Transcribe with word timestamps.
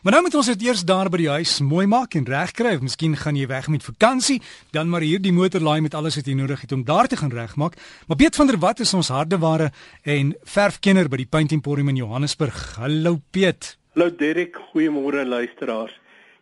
Maar 0.00 0.12
nou 0.12 0.22
moet 0.24 0.34
ons 0.34 0.48
dit 0.48 0.62
eers 0.64 0.80
daar 0.88 1.10
by 1.12 1.18
die 1.20 1.28
huis 1.28 1.58
mooi 1.60 1.82
maak 1.84 2.14
en 2.16 2.24
regkry. 2.24 2.70
Miskien 2.80 3.18
gaan 3.20 3.36
jy 3.36 3.44
weg 3.50 3.66
met 3.68 3.84
vakansie, 3.84 4.38
dan 4.72 4.88
maar 4.88 5.04
hier 5.04 5.20
die 5.20 5.32
motor 5.36 5.60
laai 5.60 5.82
met 5.84 5.92
alles 5.94 6.14
wat 6.16 6.28
jy 6.30 6.32
nodig 6.38 6.62
het 6.64 6.72
om 6.72 6.86
daar 6.88 7.04
te 7.04 7.18
gaan 7.20 7.34
regmaak. 7.36 7.74
Maar 8.08 8.16
Piet 8.16 8.38
van 8.40 8.48
der 8.48 8.56
Walt 8.62 8.80
is 8.80 8.94
ons 8.96 9.10
hardeware 9.12 9.66
en 10.08 10.30
verfkenner 10.40 11.10
by 11.12 11.18
die 11.20 11.26
Paint 11.28 11.52
Emporium 11.52 11.92
in 11.92 12.00
Johannesburg. 12.00 12.56
Hallo 12.80 13.18
Piet. 13.30 13.74
Hallo 13.92 14.08
Derek, 14.08 14.56
goeiemôre 14.70 15.26
luisteraars. 15.28 15.92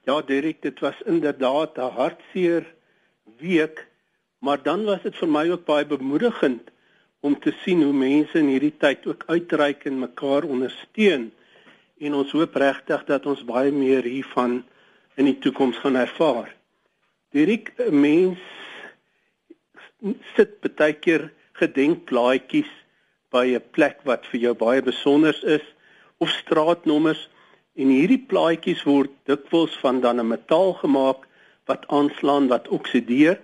Ja 0.07 0.21
Derek, 0.23 0.63
dit 0.63 0.79
was 0.79 0.95
inderdaad 1.07 1.79
'n 1.79 1.91
hartseer 1.99 2.63
week, 3.41 3.89
maar 4.39 4.63
dan 4.63 4.85
was 4.85 5.03
dit 5.03 5.17
vir 5.17 5.29
my 5.29 5.51
ook 5.51 5.65
baie 5.65 5.87
bemoedigend 5.87 6.71
om 7.21 7.35
te 7.41 7.53
sien 7.65 7.83
hoe 7.83 7.93
mense 7.93 8.39
in 8.39 8.55
hierdie 8.55 8.77
tyd 8.79 9.07
ook 9.07 9.25
uitreik 9.27 9.85
en 9.85 9.99
mekaar 9.99 10.43
ondersteun 10.45 11.33
en 11.99 12.15
ons 12.15 12.33
hoop 12.33 12.55
regtig 12.55 13.05
dat 13.09 13.27
ons 13.27 13.45
baie 13.45 13.73
meer 13.75 14.07
hiervan 14.07 14.63
in 15.19 15.27
die 15.27 15.39
toekoms 15.43 15.79
gaan 15.83 15.97
ervaar. 15.97 16.53
Direk 17.35 17.73
mens 17.91 18.39
sit 20.37 20.61
baie 20.63 20.95
keer 20.95 21.31
gedenkplaatjies 21.59 22.71
by 23.35 23.45
'n 23.55 23.65
plek 23.73 23.99
wat 24.05 24.27
vir 24.27 24.41
jou 24.41 24.55
baie 24.55 24.83
besonder 24.83 25.35
is 25.45 25.65
of 26.19 26.31
straatnommers 26.31 27.29
en 27.77 27.91
hierdie 27.91 28.25
plaatjies 28.31 28.85
word 28.87 29.11
dikwels 29.27 29.75
van 29.83 30.01
dan 30.01 30.21
'n 30.21 30.29
metaal 30.29 30.73
gemaak 30.83 31.27
wat 31.67 31.85
aanslaan 31.89 32.49
wat 32.49 32.69
oksideer 32.69 33.39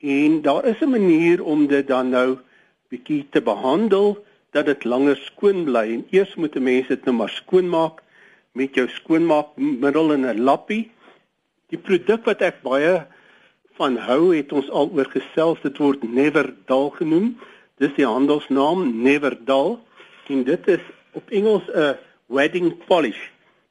en 0.00 0.42
daar 0.42 0.64
is 0.64 0.80
'n 0.82 0.90
manier 0.90 1.44
om 1.44 1.66
dit 1.66 1.86
dan 1.86 2.10
nou 2.10 2.38
bietjie 2.90 3.26
te 3.30 3.40
behandel 3.40 4.25
dat 4.56 4.66
dit 4.70 4.84
langer 4.88 5.18
skoon 5.28 5.66
bly 5.68 5.84
en 5.98 6.06
eers 6.16 6.34
moet 6.40 6.56
'n 6.56 6.62
mens 6.62 6.88
dit 6.88 7.04
nou 7.04 7.16
maar 7.16 7.32
skoon 7.42 7.68
maak 7.68 8.00
met 8.56 8.74
jou 8.74 8.88
skoonmaakmiddel 8.88 10.12
in 10.12 10.24
'n 10.26 10.44
lappie. 10.48 10.90
Die 11.68 11.78
produk 11.78 12.24
wat 12.24 12.40
ek 12.42 12.62
baie 12.62 13.06
van 13.76 13.96
hou 13.96 14.34
het 14.36 14.52
ons 14.52 14.70
al 14.70 14.90
oor 14.94 15.08
gesels, 15.12 15.60
dit 15.60 15.78
word 15.78 16.02
Neverdal 16.02 16.90
genoem. 16.90 17.36
Dis 17.78 17.92
die 17.96 18.06
handelsnaam 18.06 19.02
Neverdal 19.02 19.80
en 20.28 20.44
dit 20.44 20.68
is 20.68 20.84
op 21.12 21.30
Engels 21.30 21.68
'n 21.74 21.96
wedding 22.26 22.72
polish. 22.86 23.22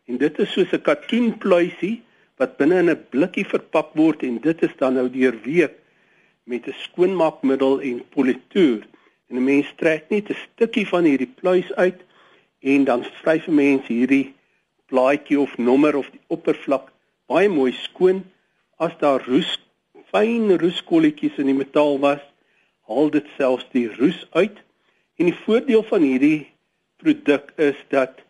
En 0.06 0.18
dit 0.18 0.40
is 0.40 0.52
soos 0.52 0.72
'n 0.72 0.82
katoenpluisie 0.82 2.04
wat 2.38 2.58
binne 2.58 2.78
in 2.80 2.90
'n 2.90 3.06
blikkie 3.10 3.46
verpak 3.46 3.90
word 3.94 4.24
en 4.24 4.40
dit 4.42 4.62
is 4.62 4.76
dan 4.78 4.94
nou 4.94 5.10
deurweek 5.10 5.74
met 6.44 6.68
'n 6.68 6.76
skoonmaakmiddel 6.78 7.82
en 7.82 8.04
politoer. 8.10 8.82
En 9.36 9.42
'n 9.42 9.52
mens 9.52 9.74
trek 9.76 10.04
net 10.10 10.30
'n 10.30 10.38
stukkie 10.48 10.88
van 10.88 11.04
hierdie 11.04 11.34
pluis 11.40 11.70
uit 11.74 12.00
en 12.60 12.84
dan 12.84 13.02
vryf 13.22 13.48
'n 13.48 13.56
mens 13.56 13.88
hierdie 13.88 14.34
plaatjie 14.88 15.40
of 15.40 15.58
nommer 15.58 15.96
of 15.96 16.10
die 16.10 16.24
oppervlak 16.28 16.86
baie 17.28 17.50
mooi 17.50 17.72
skoon. 17.72 18.24
As 18.78 18.96
daar 19.04 19.24
roes, 19.28 19.52
fyn 20.12 20.58
roeskolletjies 20.64 21.36
in 21.44 21.52
die 21.52 21.60
metaal 21.64 22.00
was, 22.00 22.24
haal 22.88 23.10
dit 23.10 23.28
selfs 23.38 23.68
die 23.72 23.90
roes 24.00 24.28
uit. 24.32 24.58
En 25.20 25.26
die 25.26 25.40
voordeel 25.44 25.84
van 25.84 26.02
hierdie 26.02 26.48
produk 27.04 27.52
is 27.56 27.80
dat 27.90 28.24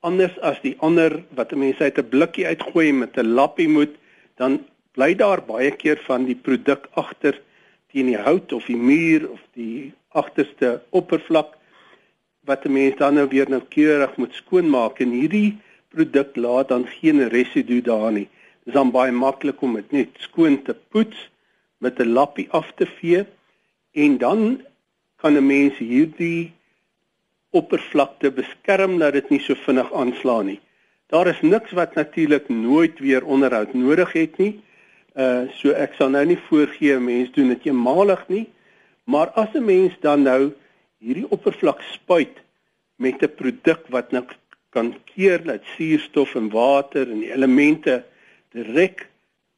anders 0.00 0.40
as 0.40 0.60
die 0.64 0.76
ander 0.78 1.22
wat 1.36 1.52
'n 1.52 1.58
mens 1.58 1.80
uit 1.80 1.98
'n 1.98 2.08
blikkie 2.08 2.46
uitgooi 2.46 2.92
met 2.92 3.18
'n 3.18 3.34
lappie 3.40 3.68
moet, 3.68 3.94
dan 4.40 4.64
bly 4.92 5.14
daar 5.14 5.44
baie 5.44 5.70
keer 5.70 6.00
van 6.08 6.24
die 6.24 6.40
produk 6.48 6.88
agter 6.92 7.42
teen 7.92 8.06
die 8.06 8.18
hout 8.18 8.52
of 8.52 8.66
die 8.66 8.76
muur 8.76 9.28
of 9.30 9.40
die 9.54 9.92
agterste 10.08 10.80
oppervlak 10.90 11.56
wat 12.48 12.64
'n 12.64 12.72
mens 12.72 12.96
dan 12.96 13.14
nou 13.14 13.28
weer 13.28 13.50
noukeurig 13.50 14.16
moet 14.16 14.34
skoonmaak 14.34 15.00
en 15.00 15.10
hierdie 15.10 15.58
produk 15.88 16.36
laat 16.36 16.68
dan 16.68 16.86
geen 16.86 17.28
residu 17.28 17.80
daar 17.82 18.12
nie. 18.12 18.28
Dit 18.64 18.66
is 18.66 18.72
dan 18.72 18.90
baie 18.90 19.12
maklik 19.12 19.62
om 19.62 19.74
dit 19.74 19.92
net 19.92 20.08
skoon 20.18 20.62
te 20.62 20.74
poets 20.74 21.30
met 21.78 22.00
'n 22.00 22.12
lappie 22.12 22.48
af 22.50 22.72
te 22.76 22.86
vee 22.86 23.24
en 23.92 24.18
dan 24.18 24.62
kan 25.16 25.36
'n 25.36 25.46
mens 25.46 25.78
hierdie 25.78 26.52
oppervlakte 27.50 28.30
beskerm 28.30 28.98
dat 28.98 29.12
dit 29.12 29.30
nie 29.30 29.40
so 29.40 29.54
vinnig 29.54 29.92
aanslaan 29.92 30.46
nie. 30.46 30.60
Daar 31.06 31.26
is 31.26 31.40
niks 31.40 31.70
wat 31.70 31.94
natuurlik 31.94 32.48
nooit 32.48 32.98
weer 32.98 33.24
onderhoud 33.24 33.74
nodig 33.74 34.12
het 34.12 34.38
nie. 34.38 34.60
Uh 35.14 35.48
so 35.58 35.72
ek 35.74 35.96
sal 35.98 36.10
nou 36.14 36.24
nie 36.24 36.38
voorgee 36.48 36.98
mense 36.98 37.32
doen 37.34 37.48
dit 37.48 37.66
eenmalig 37.66 38.22
nie, 38.28 38.46
maar 39.04 39.30
as 39.34 39.54
'n 39.54 39.64
mens 39.64 39.94
dan 40.00 40.22
nou 40.22 40.52
hierdie 40.98 41.26
oppervlak 41.30 41.82
spuit 41.82 42.36
met 42.96 43.22
'n 43.22 43.34
produk 43.34 43.88
wat 43.88 44.12
nou 44.12 44.24
kan 44.70 44.94
keer 45.04 45.42
dat 45.44 45.66
suurstof 45.76 46.34
en 46.34 46.50
water 46.50 47.10
en 47.10 47.20
die 47.20 47.32
elemente 47.32 48.04
direk 48.54 49.08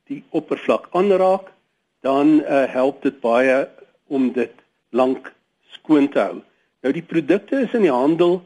die 0.09 0.23
oppervlak 0.31 0.89
aanraak, 0.93 1.53
dan 2.01 2.41
uh, 2.41 2.65
help 2.67 3.03
dit 3.03 3.21
baie 3.21 3.69
om 4.09 4.33
dit 4.33 4.53
lank 4.91 5.33
skoon 5.77 6.09
te 6.09 6.19
hou. 6.19 6.41
Nou 6.83 6.93
die 6.93 7.05
produkte 7.07 7.61
is 7.63 7.75
in 7.77 7.87
die 7.87 7.93
handel 7.93 8.41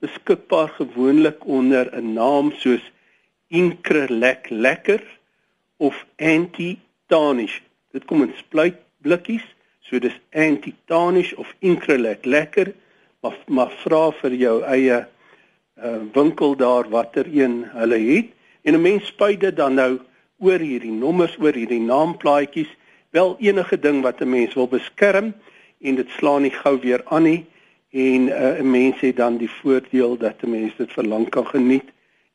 beskikbaar 0.00 0.68
gewoonlik 0.78 1.46
onder 1.46 1.90
'n 1.94 2.12
naam 2.14 2.52
soos 2.52 2.82
Increlec 3.48 4.50
Lekker 4.50 5.02
of 5.80 5.96
anti-tarnish. 6.16 7.60
Dit 7.92 8.04
kom 8.04 8.22
in 8.22 8.34
spluit 8.36 8.76
blikkies, 9.02 9.44
so 9.80 9.98
dis 9.98 10.16
anti-tarnish 10.36 11.32
of 11.40 11.48
Increlec 11.64 12.24
lekker, 12.28 12.74
maar 13.24 13.36
maar 13.48 13.72
vra 13.82 14.02
vir 14.20 14.36
jou 14.36 14.54
eie 14.68 14.98
uh, 15.00 15.96
winkel 16.12 16.56
daar 16.60 16.88
watter 16.92 17.28
een 17.32 17.64
hulle 17.72 17.98
het 17.98 18.28
en 18.62 18.74
'n 18.74 18.82
mens 18.82 19.06
spuit 19.06 19.40
dit 19.40 19.56
dan 19.56 19.74
nou 19.74 19.98
oor 20.38 20.58
hierdie 20.58 20.92
nommers, 20.92 21.36
oor 21.38 21.52
hierdie 21.52 21.80
naamplaatjies, 21.80 22.68
wel 23.10 23.36
enige 23.40 23.78
ding 23.78 24.02
wat 24.02 24.20
'n 24.20 24.30
mens 24.30 24.54
wil 24.54 24.68
beskerm 24.68 25.34
en 25.80 25.94
dit 25.94 26.08
slaan 26.08 26.42
nie 26.42 26.54
gou 26.62 26.78
weer 26.80 27.02
aan 27.04 27.22
nie 27.22 27.46
en 27.90 28.28
uh, 28.28 28.60
'n 28.60 28.64
uh, 28.64 28.70
mens 28.70 29.00
het 29.00 29.16
dan 29.16 29.36
die 29.36 29.50
voordeel 29.50 30.16
dat 30.16 30.42
'n 30.42 30.50
mens 30.50 30.76
dit 30.76 30.92
vir 30.92 31.04
lank 31.04 31.30
kan 31.30 31.46
geniet 31.46 31.88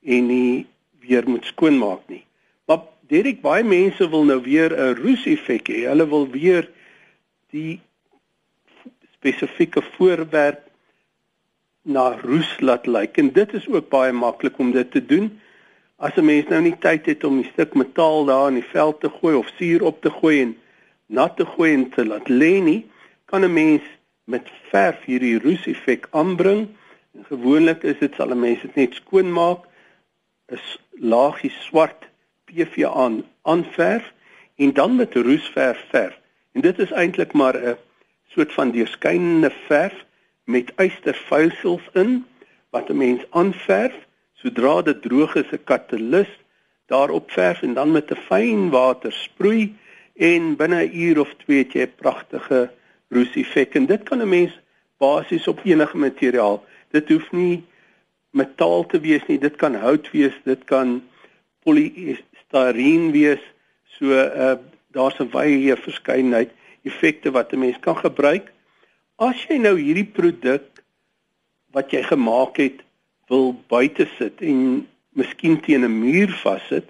en 0.04 0.28
nie 0.28 0.66
weer 1.00 1.30
moet 1.30 1.46
skoonmaak 1.46 2.02
nie. 2.08 2.26
Derek 3.08 3.42
baie 3.44 3.64
mense 3.64 4.08
wil 4.10 4.24
nou 4.26 4.40
weer 4.42 4.74
'n 4.74 4.96
roes-effek 4.98 5.68
hê. 5.70 5.80
Hulle 5.86 6.08
wil 6.10 6.26
weer 6.30 6.70
die 7.54 7.82
spesifieke 9.14 9.82
voorwerp 9.82 10.62
na 11.82 12.06
roes 12.22 12.50
laat 12.60 12.88
lyk 12.88 13.18
en 13.18 13.30
dit 13.34 13.54
is 13.54 13.68
ook 13.68 13.90
baie 13.90 14.12
maklik 14.12 14.58
om 14.58 14.72
dit 14.72 14.92
te 14.92 15.06
doen. 15.06 15.28
As 15.98 16.18
'n 16.18 16.26
mens 16.26 16.48
nou 16.50 16.62
nie 16.62 16.78
tyd 16.80 17.06
het 17.06 17.24
om 17.24 17.38
'n 17.40 17.52
stuk 17.54 17.74
metaal 17.74 18.26
daar 18.26 18.48
in 18.48 18.60
die 18.62 18.72
veld 18.74 19.00
te 19.00 19.10
gooi 19.10 19.36
of 19.36 19.54
suur 19.58 19.84
op 19.84 20.02
te 20.02 20.10
gooi 20.10 20.42
en 20.42 20.58
nat 21.06 21.38
te 21.38 21.46
gooi 21.46 21.74
en 21.74 21.90
te 21.90 22.06
laat 22.06 22.30
lê 22.30 22.62
nie, 22.62 22.90
kan 23.26 23.44
'n 23.44 23.54
mens 23.54 23.84
met 24.24 24.50
verf 24.72 25.04
hierdie 25.06 25.40
roes-effek 25.40 26.08
aanbring. 26.12 26.68
En 27.14 27.26
gewoonlik 27.26 27.84
is 27.84 28.00
dit 28.00 28.14
sal 28.16 28.32
'n 28.32 28.40
mens 28.40 28.62
dit 28.62 28.76
net 28.76 28.94
skoonmaak, 28.94 29.62
'n 30.52 30.60
laagie 31.00 31.52
swart 31.52 32.14
PV 32.56 32.86
aan 32.86 33.24
aanverf 33.42 34.14
en 34.56 34.74
dan 34.74 34.96
met 34.96 35.14
roesverf 35.14 35.86
verf. 35.90 36.20
En 36.52 36.62
dit 36.62 36.80
is 36.80 36.92
eintlik 36.92 37.34
maar 37.34 37.56
'n 37.56 37.78
soort 38.28 38.54
van 38.54 38.72
deurskynende 38.72 39.52
verf 39.68 40.06
met 40.44 40.72
ystervuisels 40.76 41.90
in 41.94 42.26
wat 42.70 42.90
'n 42.90 42.98
mens 42.98 43.22
aanverf 43.30 43.96
sodra 44.34 44.82
dit 44.82 45.02
droog 45.02 45.36
is 45.36 45.52
'n 45.52 45.64
katalis 45.64 46.32
daarop 46.86 47.32
verf 47.32 47.62
en 47.62 47.74
dan 47.74 47.92
met 47.92 48.12
'n 48.12 48.22
fyn 48.28 48.70
water 48.70 49.12
sproei 49.12 49.76
en 50.16 50.56
binne 50.56 50.84
'n 50.84 50.98
uur 51.06 51.20
of 51.20 51.34
twee 51.44 51.58
het 51.58 51.74
jy 51.74 51.82
'n 51.82 51.96
pragtige 51.96 52.72
roeseffek 53.10 53.76
en 53.76 53.86
dit 53.86 54.04
kan 54.04 54.22
'n 54.22 54.30
mens 54.30 54.60
basies 54.98 55.48
op 55.48 55.60
enige 55.64 55.98
materiaal. 55.98 56.66
Dit 56.92 57.10
hoef 57.10 57.32
nie 57.32 57.64
metaal 58.30 58.86
te 58.86 59.00
wees 59.00 59.26
nie, 59.28 59.40
dit 59.40 59.56
kan 59.56 59.76
hout 59.76 60.12
wees, 60.12 60.34
dit 60.44 60.64
kan 60.64 61.04
polystyreen 61.66 63.12
wees. 63.16 63.44
So 63.98 64.14
uh 64.14 64.56
daar's 64.96 65.20
'n 65.20 65.32
wye 65.34 65.76
verskeidenheid 65.76 66.52
effekte 66.84 67.32
wat 67.32 67.52
'n 67.52 67.60
mens 67.60 67.80
kan 67.80 67.98
gebruik. 67.98 68.52
As 69.18 69.46
jy 69.48 69.58
nou 69.58 69.76
hierdie 69.80 70.08
produk 70.08 70.64
wat 71.72 71.92
jy 71.92 72.04
gemaak 72.04 72.58
het 72.58 72.80
wil 73.28 73.56
buite 73.68 74.08
sit 74.18 74.42
en 74.42 74.88
miskien 75.16 75.60
teen 75.62 75.84
'n 75.84 76.00
muur 76.00 76.32
vassit 76.44 76.88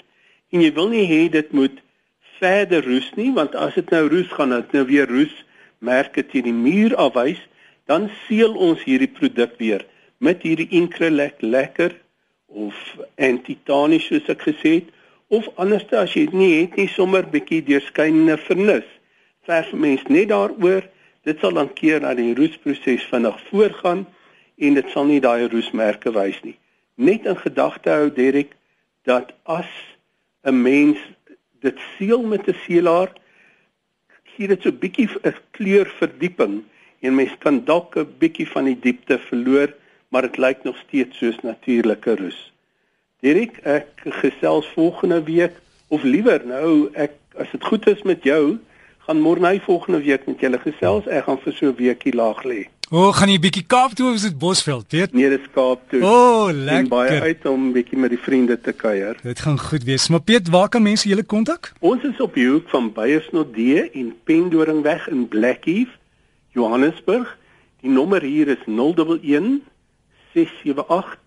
en 0.51 0.61
jy 0.61 0.71
wil 0.73 0.89
nie 0.89 1.07
hê 1.07 1.29
dit 1.31 1.51
moet 1.51 1.81
verder 2.39 2.83
roes 2.85 3.09
nie 3.15 3.31
want 3.33 3.55
as 3.55 3.73
dit 3.73 3.89
nou 3.89 4.07
roes 4.07 4.31
gaan 4.37 4.49
dit 4.49 4.71
nou 4.71 4.85
weer 4.85 5.07
roes 5.07 5.35
merke 5.79 6.25
teen 6.25 6.43
die 6.43 6.59
muur 6.67 6.95
afwys 6.95 7.41
dan 7.85 8.09
seël 8.25 8.55
ons 8.67 8.83
hierdie 8.83 9.11
produk 9.19 9.57
weer 9.57 9.85
met 10.17 10.41
hierdie 10.41 10.69
Increlec 10.69 11.41
lekker 11.41 11.95
of 12.47 12.75
antitanisch 13.17 14.07
soos 14.09 14.27
ek 14.29 14.45
gesê 14.47 14.73
het 14.79 14.91
of 15.33 15.47
anderste 15.61 15.97
as 15.97 16.13
jy 16.13 16.27
dit 16.27 16.37
nie 16.37 16.51
het 16.53 16.75
nie 16.77 16.87
sommer 16.87 17.25
bietjie 17.25 17.63
deurskynende 17.65 18.37
vernis. 18.37 18.85
Verf 19.45 19.71
mens 19.73 20.03
net 20.09 20.29
daaroor, 20.29 20.85
dit 21.25 21.39
sal 21.41 21.57
dan 21.57 21.71
keer 21.73 22.03
dat 22.05 22.17
die 22.17 22.35
roesproses 22.37 23.07
vinnig 23.09 23.39
voorgaan 23.49 24.05
en 24.61 24.77
dit 24.77 24.93
sal 24.93 25.09
nie 25.09 25.21
daai 25.21 25.47
roesmerke 25.49 26.13
wys 26.13 26.37
nie. 26.45 26.57
Net 26.95 27.25
in 27.25 27.37
gedagte 27.37 27.91
hou 27.91 28.09
Derek, 28.13 28.53
dat 29.03 29.33
as 29.43 29.69
'n 30.45 30.61
mens 30.61 30.99
dit 31.61 31.77
seël 31.97 32.21
met 32.21 32.47
'n 32.47 32.57
seelaar 32.65 33.11
gee 34.35 34.47
dit 34.47 34.61
so 34.61 34.71
bietjie 34.71 35.09
'n 35.23 35.35
kleurverdieping 35.51 36.63
en 36.99 37.15
mens 37.15 37.33
kan 37.39 37.63
dalk 37.65 37.95
'n 37.97 38.15
bietjie 38.19 38.47
van 38.47 38.65
die 38.65 38.79
diepte 38.79 39.17
verloor, 39.19 39.73
maar 40.15 40.29
dit 40.29 40.37
lyk 40.37 40.63
nog 40.63 40.77
steeds 40.87 41.17
soos 41.17 41.35
natuurlike 41.43 42.15
roes. 42.15 42.37
Dirk, 43.19 43.57
ek 43.67 44.05
gesels 44.21 44.67
volgende 44.71 45.17
week 45.27 45.57
of 45.91 46.05
liewer 46.07 46.39
nou 46.47 46.87
ek 46.95 47.17
as 47.35 47.51
dit 47.51 47.65
goed 47.67 47.87
is 47.91 48.05
met 48.07 48.23
jou, 48.23 48.55
gaan 49.03 49.19
môre 49.19 49.59
volgende 49.65 49.99
week 50.05 50.23
met 50.25 50.39
julle 50.39 50.59
gesels. 50.63 51.09
Ek 51.11 51.27
gaan 51.27 51.41
vir 51.43 51.53
so 51.53 51.67
'n 51.67 51.75
weekie 51.75 52.15
laag 52.15 52.39
lê. 52.47 52.61
O, 52.91 52.97
oh, 52.97 53.11
gaan 53.11 53.29
jy 53.29 53.39
bietjie 53.39 53.65
Kaap 53.67 53.91
toe 53.91 54.07
of 54.07 54.15
is 54.15 54.21
dit 54.21 54.37
Bosveld, 54.37 54.85
weet? 54.91 55.13
Nee, 55.13 55.29
dis 55.29 55.51
Kaap 55.51 55.83
toe. 55.89 56.01
O, 56.01 56.07
oh, 56.07 56.51
lekker. 56.53 56.87
Baie 56.87 57.21
uit 57.21 57.45
om 57.45 57.71
bietjie 57.73 57.97
met 57.97 58.09
die 58.09 58.19
vriende 58.19 58.61
te 58.61 58.71
kuier. 58.71 59.19
Dit 59.21 59.39
gaan 59.39 59.59
goed 59.59 59.83
wees. 59.83 60.07
Maar 60.07 60.21
Piet, 60.21 60.49
waar 60.49 60.69
kan 60.69 60.81
mense 60.81 61.09
julle 61.09 61.23
kontak? 61.23 61.73
Ons 61.79 62.03
is 62.03 62.21
op 62.21 62.33
die 62.33 62.47
hoek 62.47 62.69
van 62.69 62.93
Beyersnodde 62.93 63.89
en 63.91 64.15
Pendoringweg 64.23 65.09
in 65.09 65.27
Blackheath, 65.27 65.91
Johannesburg. 66.51 67.37
Die 67.81 67.91
nommer 67.91 68.21
hier 68.21 68.47
is 68.47 68.63
011 68.65 69.59
678 70.35 71.17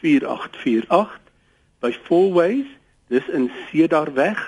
4848 0.00 1.18
by 1.82 1.92
Fourways. 2.06 2.66
Dis 3.10 3.26
in 3.28 3.50
Cedarweg 3.68 4.38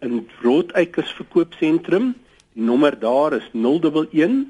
in 0.00 0.28
Roodeikers 0.42 1.12
verkoopsentrum. 1.12 2.14
Die 2.52 2.62
nommer 2.66 2.98
daar 2.98 3.32
is 3.38 3.48
011 3.52 4.44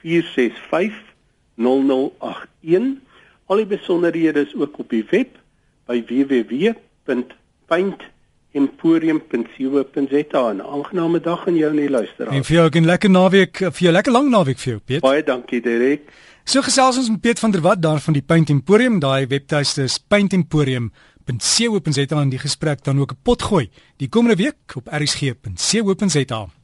465 0.00 1.14
0081. 1.54 3.02
Al 3.46 3.60
die 3.60 3.66
besonderhede 3.68 4.40
is 4.46 4.54
ook 4.56 4.78
op 4.78 4.88
die 4.90 5.04
web 5.10 5.36
by 5.84 6.00
www.paintemporium.co.za. 8.54 10.52
'n 10.52 10.60
Aangename 10.60 11.20
dag 11.20 11.46
aan 11.46 11.56
jou 11.56 11.70
en 11.70 11.76
die 11.76 11.90
luisteraars. 11.90 12.36
En 12.36 12.44
vir 12.44 12.56
jou 12.56 12.70
'n 12.70 12.84
lekker 12.84 13.10
naweek, 13.10 13.56
vir 13.56 13.78
jou 13.78 13.92
lekker 13.92 14.12
lang 14.12 14.30
naweek 14.30 14.58
vir 14.58 14.72
jou, 14.72 14.80
Piet. 14.84 15.00
Baie 15.00 15.22
dankie, 15.22 15.60
Derek. 15.60 16.00
So 16.44 16.60
gesels 16.60 16.96
ons 16.96 17.10
met 17.10 17.20
Piet 17.20 17.38
van 17.38 17.50
der 17.50 17.60
Walt 17.60 17.82
daar 17.82 18.00
van 18.00 18.12
die 18.12 18.22
Paint 18.22 18.50
Emporium, 18.50 18.98
daai 18.98 19.26
webtuiste 19.26 19.82
is 19.82 19.98
paintemporium.co.za 19.98 22.20
en 22.20 22.28
die 22.28 22.38
gesprek 22.38 22.84
dan 22.84 23.00
ook 23.00 23.12
'n 23.12 23.18
pot 23.22 23.42
gooi 23.42 23.70
die 23.96 24.08
komende 24.08 24.36
week 24.36 24.76
op 24.76 24.88
rsg.co.za. 24.88 26.63